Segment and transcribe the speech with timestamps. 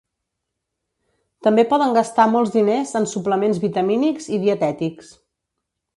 [1.47, 5.13] També poden gastar molts diners en suplements vitamínics i dietètics.